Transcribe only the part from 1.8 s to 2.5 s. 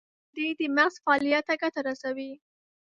رسوي.